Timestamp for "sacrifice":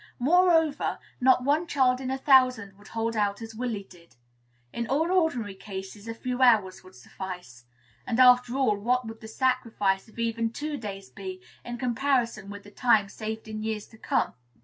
9.27-10.07